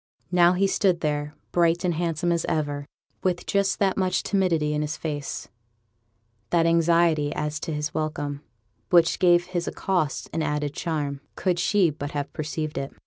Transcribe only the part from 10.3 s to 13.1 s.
an added charm, could she but have perceived it.